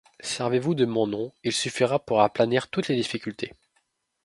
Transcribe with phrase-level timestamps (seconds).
[0.21, 3.53] Servez-vous de mon nom, il suffira pour aplanir toutes les difficultés.